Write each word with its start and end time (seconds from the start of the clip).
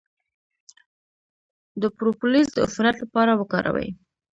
د 1.81 1.83
پروپولیس 1.97 2.47
د 2.53 2.57
عفونت 2.65 2.95
لپاره 3.03 3.31
وکاروئ 3.41 3.89